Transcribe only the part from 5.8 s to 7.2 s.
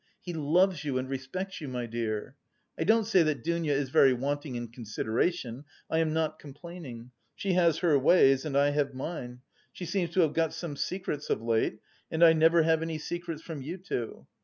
I am not complaining.